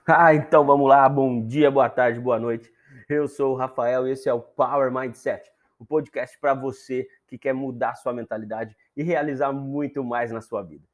[0.06, 1.08] Ah, então vamos lá.
[1.08, 2.72] Bom dia, boa tarde, boa noite.
[3.08, 7.36] Eu sou o Rafael e esse é o Power Mindset, o podcast para você que
[7.36, 10.84] quer mudar sua mentalidade e realizar muito mais na sua vida.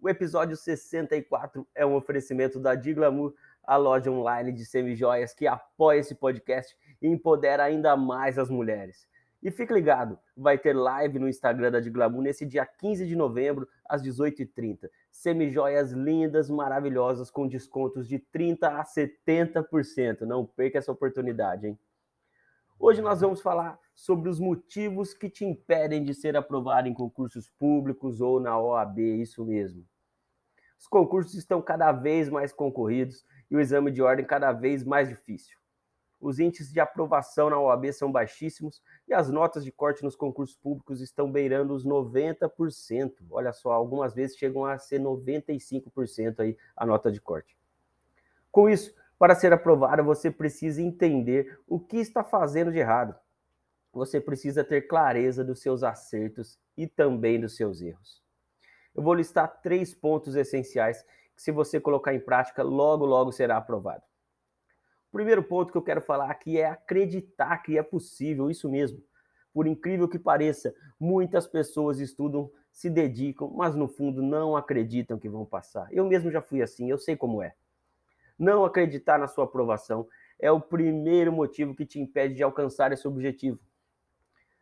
[0.00, 6.00] O episódio 64 é um oferecimento da Diglamour, a loja online de semijoias que apoia
[6.00, 9.08] esse podcast e empodera ainda mais as mulheres.
[9.42, 13.68] E fique ligado, vai ter live no Instagram da Diglamour nesse dia 15 de novembro,
[13.88, 14.88] às 18h30.
[15.14, 20.22] Semijoias lindas, maravilhosas, com descontos de 30% a 70%.
[20.22, 21.78] Não perca essa oportunidade, hein?
[22.80, 27.48] Hoje nós vamos falar sobre os motivos que te impedem de ser aprovado em concursos
[27.48, 29.86] públicos ou na OAB, isso mesmo.
[30.76, 35.08] Os concursos estão cada vez mais concorridos e o exame de ordem cada vez mais
[35.08, 35.56] difícil
[36.24, 40.56] os índices de aprovação na OAB são baixíssimos e as notas de corte nos concursos
[40.56, 43.12] públicos estão beirando os 90%.
[43.30, 47.58] Olha só, algumas vezes chegam a ser 95% aí a nota de corte.
[48.50, 53.14] Com isso, para ser aprovado, você precisa entender o que está fazendo de errado.
[53.92, 58.22] Você precisa ter clareza dos seus acertos e também dos seus erros.
[58.94, 61.04] Eu vou listar três pontos essenciais
[61.36, 64.02] que, se você colocar em prática, logo, logo será aprovado
[65.14, 69.00] primeiro ponto que eu quero falar aqui é acreditar que é possível, isso mesmo.
[69.52, 75.28] Por incrível que pareça, muitas pessoas estudam, se dedicam, mas no fundo não acreditam que
[75.28, 75.86] vão passar.
[75.92, 77.54] Eu mesmo já fui assim, eu sei como é.
[78.36, 83.06] Não acreditar na sua aprovação é o primeiro motivo que te impede de alcançar esse
[83.06, 83.60] objetivo.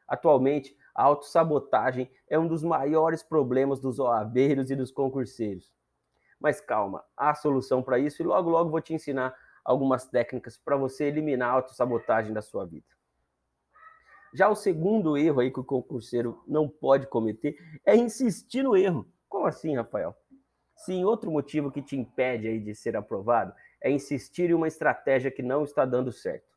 [0.06, 5.72] Atualmente, a autossabotagem é um dos maiores problemas dos OABeiros e dos concurseiros.
[6.39, 9.34] Mas calma, há solução para isso e logo logo vou te ensinar
[9.65, 12.87] algumas técnicas para você eliminar a autossabotagem da sua vida.
[14.35, 19.07] Já o segundo erro aí que o concurseiro não pode cometer é insistir no erro.
[19.29, 20.17] Como assim, Rafael?
[20.77, 25.31] Sim, outro motivo que te impede aí de ser aprovado é insistir em uma estratégia
[25.31, 26.53] que não está dando certo.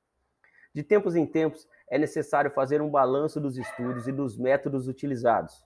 [0.74, 5.64] De tempos em tempos, é necessário fazer um balanço dos estudos e dos métodos utilizados.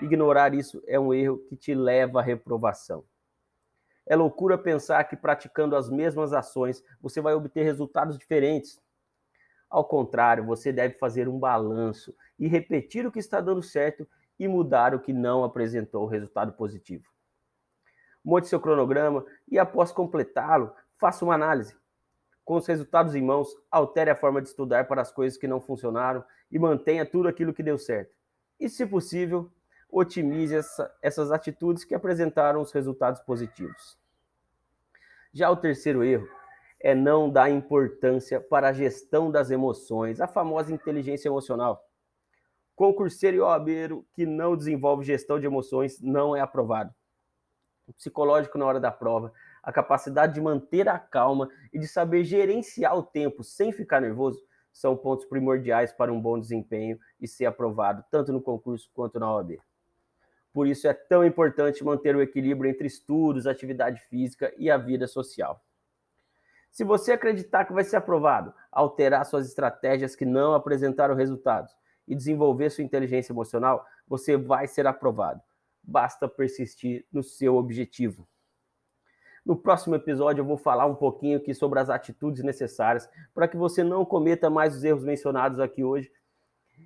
[0.00, 3.04] Ignorar isso é um erro que te leva à reprovação.
[4.12, 8.78] É loucura pensar que praticando as mesmas ações você vai obter resultados diferentes.
[9.70, 14.06] Ao contrário, você deve fazer um balanço e repetir o que está dando certo
[14.38, 17.08] e mudar o que não apresentou resultado positivo.
[18.22, 21.74] Monte seu cronograma e, após completá-lo, faça uma análise.
[22.44, 25.58] Com os resultados em mãos, altere a forma de estudar para as coisas que não
[25.58, 28.14] funcionaram e mantenha tudo aquilo que deu certo.
[28.60, 29.50] E, se possível,
[29.88, 34.01] otimize essa, essas atitudes que apresentaram os resultados positivos.
[35.34, 36.28] Já o terceiro erro
[36.78, 41.82] é não dar importância para a gestão das emoções, a famosa inteligência emocional.
[42.76, 46.94] Concurseiro e OABeiro que não desenvolve gestão de emoções não é aprovado.
[47.86, 49.32] O psicológico na hora da prova,
[49.62, 54.38] a capacidade de manter a calma e de saber gerenciar o tempo sem ficar nervoso
[54.70, 59.32] são pontos primordiais para um bom desempenho e ser aprovado tanto no concurso quanto na
[59.32, 59.58] OAB.
[60.52, 65.06] Por isso é tão importante manter o equilíbrio entre estudos, atividade física e a vida
[65.06, 65.64] social.
[66.70, 71.74] Se você acreditar que vai ser aprovado, alterar suas estratégias que não apresentaram resultados
[72.06, 75.40] e desenvolver sua inteligência emocional, você vai ser aprovado.
[75.82, 78.28] Basta persistir no seu objetivo.
[79.44, 83.56] No próximo episódio eu vou falar um pouquinho aqui sobre as atitudes necessárias para que
[83.56, 86.12] você não cometa mais os erros mencionados aqui hoje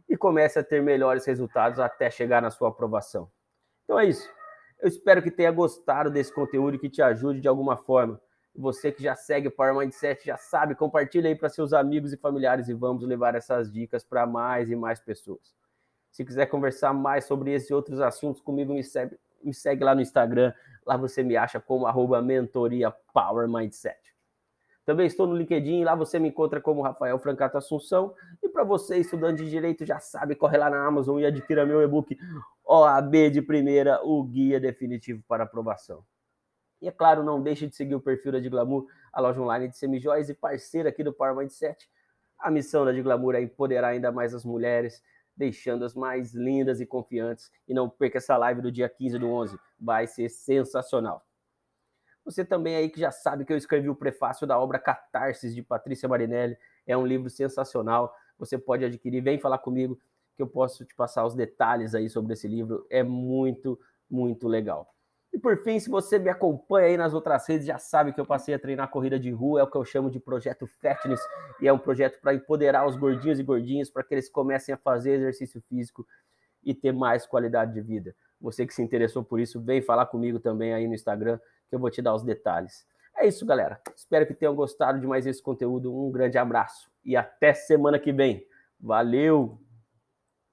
[0.09, 3.31] e comece a ter melhores resultados até chegar na sua aprovação.
[3.87, 4.29] Então é isso.
[4.81, 8.21] Eu espero que tenha gostado desse conteúdo e que te ajude de alguma forma.
[8.55, 12.17] Você que já segue o Power Mindset já sabe, compartilha aí para seus amigos e
[12.17, 15.55] familiares e vamos levar essas dicas para mais e mais pessoas.
[16.11, 20.01] Se quiser conversar mais sobre esses outros assuntos comigo, me segue, me segue lá no
[20.01, 20.53] Instagram.
[20.85, 23.99] Lá você me acha como arroba mentoria Power Mindset.
[24.85, 28.15] Também estou no LinkedIn, lá você me encontra como Rafael Francato Assunção.
[28.43, 31.83] E para você, estudante de Direito, já sabe, corre lá na Amazon e adquira meu
[31.83, 32.17] e-book
[32.67, 36.05] OAB de primeira, o guia definitivo para aprovação.
[36.83, 39.79] E é claro, não deixe de seguir o perfil da Diglamour, a loja online de
[39.79, 41.89] semijóias e parceira aqui do Power Mindset.
[42.39, 45.01] A missão da Diglamour é empoderar ainda mais as mulheres,
[45.37, 47.51] deixando-as mais lindas e confiantes.
[47.69, 51.25] E não perca essa live do dia 15 do 11, vai ser sensacional.
[52.25, 55.63] Você também aí que já sabe que eu escrevi o prefácio da obra Catarsis de
[55.63, 56.59] Patrícia Marinelli.
[56.85, 58.13] É um livro sensacional.
[58.37, 59.99] Você pode adquirir, vem falar comigo
[60.37, 62.87] que eu posso te passar os detalhes aí sobre esse livro.
[62.91, 63.79] É muito,
[64.09, 64.95] muito legal.
[65.33, 68.25] E por fim, se você me acompanha aí nas outras redes, já sabe que eu
[68.25, 71.21] passei a treinar corrida de rua, é o que eu chamo de projeto Fatness,
[71.61, 74.79] e é um projeto para empoderar os gordinhos e gordinhas para que eles comecem a
[74.79, 76.07] fazer exercício físico
[76.63, 78.15] e ter mais qualidade de vida.
[78.41, 81.79] Você que se interessou por isso, vem falar comigo também aí no Instagram que eu
[81.79, 82.87] vou te dar os detalhes.
[83.17, 83.81] É isso, galera.
[83.95, 85.95] Espero que tenham gostado de mais esse conteúdo.
[85.95, 88.47] Um grande abraço e até semana que vem.
[88.79, 89.66] Valeu!